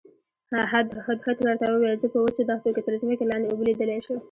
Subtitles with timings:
[0.71, 4.17] هدهد ورته وویل زه په وچو دښتو کې تر ځمکې لاندې اوبه لیدلی شم.